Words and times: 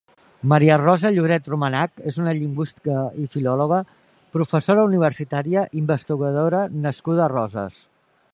Maria 0.51 0.75
Rosa 0.81 1.09
Lloret 1.17 1.49
Romañach 1.51 2.01
és 2.11 2.17
una 2.23 2.33
lingüista 2.37 3.03
i 3.25 3.27
filòloga, 3.35 3.83
professora 4.39 4.87
universitària, 4.91 5.67
investigadora 5.83 6.65
nascuda 6.89 7.25
a 7.29 7.31
Roses. 7.37 7.79